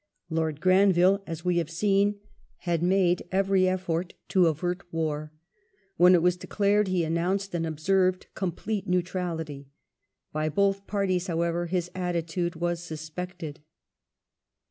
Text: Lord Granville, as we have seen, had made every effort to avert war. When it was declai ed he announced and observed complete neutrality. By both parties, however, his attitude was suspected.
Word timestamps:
Lord 0.31 0.61
Granville, 0.61 1.21
as 1.27 1.45
we 1.45 1.59
have 1.59 1.69
seen, 1.69 2.15
had 2.61 2.81
made 2.81 3.21
every 3.31 3.69
effort 3.69 4.15
to 4.29 4.47
avert 4.47 4.81
war. 4.91 5.31
When 5.95 6.15
it 6.15 6.23
was 6.23 6.39
declai 6.39 6.79
ed 6.79 6.87
he 6.87 7.03
announced 7.03 7.53
and 7.53 7.67
observed 7.67 8.25
complete 8.33 8.87
neutrality. 8.87 9.69
By 10.33 10.49
both 10.49 10.87
parties, 10.87 11.27
however, 11.27 11.67
his 11.67 11.91
attitude 11.93 12.55
was 12.55 12.81
suspected. 12.83 13.59